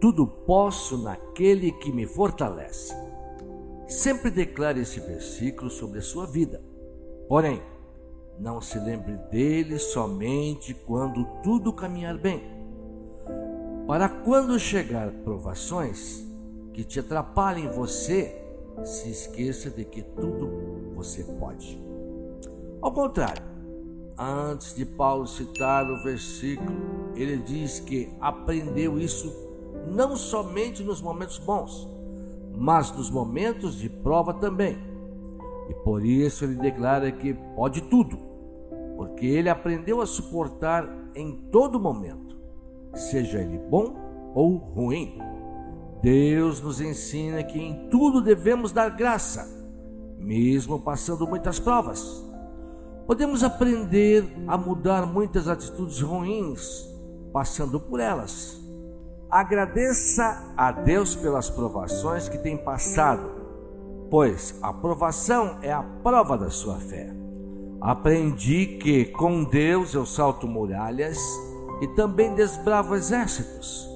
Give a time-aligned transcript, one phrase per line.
[0.00, 2.94] tudo posso naquele que me fortalece.
[3.86, 6.62] Sempre declare esse versículo sobre a sua vida.
[7.28, 7.62] Porém,
[8.38, 12.42] não se lembre dele somente quando tudo caminhar bem.
[13.86, 16.24] Para quando chegar provações
[16.72, 18.42] que te atrapalhem você,
[18.84, 21.80] se esqueça de que tudo você pode.
[22.82, 23.42] Ao contrário,
[24.18, 29.32] antes de Paulo citar o versículo, ele diz que aprendeu isso
[29.86, 31.88] não somente nos momentos bons,
[32.56, 34.78] mas nos momentos de prova também.
[35.68, 38.18] E por isso ele declara que pode tudo,
[38.96, 42.36] porque ele aprendeu a suportar em todo momento,
[42.94, 43.94] seja ele bom
[44.34, 45.18] ou ruim.
[46.02, 49.48] Deus nos ensina que em tudo devemos dar graça,
[50.18, 52.24] mesmo passando muitas provas.
[53.06, 56.92] Podemos aprender a mudar muitas atitudes ruins
[57.32, 58.60] passando por elas.
[59.30, 63.28] Agradeça a Deus pelas provações que tem passado,
[64.08, 67.12] pois a provação é a prova da sua fé.
[67.80, 71.18] Aprendi que com Deus eu salto muralhas
[71.80, 73.88] e também desbravo exércitos.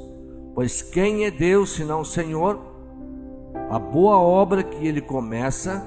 [0.53, 2.59] Pois quem é Deus senão o Senhor?
[3.71, 5.87] A boa obra que ele começa,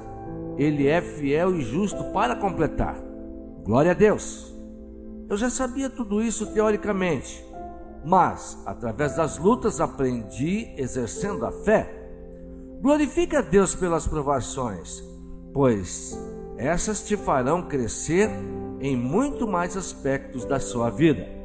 [0.58, 2.96] ele é fiel e justo para completar.
[3.66, 4.54] Glória a Deus.
[5.30, 7.44] Eu já sabia tudo isso teoricamente,
[8.06, 12.02] mas através das lutas aprendi exercendo a fé.
[12.82, 15.04] Glorifica a Deus pelas provações,
[15.54, 16.18] pois
[16.58, 18.30] essas te farão crescer
[18.80, 21.43] em muito mais aspectos da sua vida.